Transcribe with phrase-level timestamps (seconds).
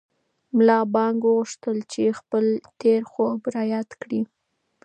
[0.55, 2.45] ملا بانګ وغوښتل چې خپل
[2.81, 4.21] تېر خوب را یاد کړي.